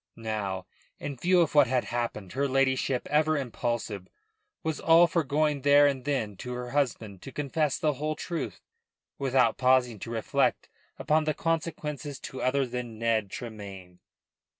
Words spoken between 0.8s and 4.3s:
in view of what had happened, her ladyship, ever impulsive,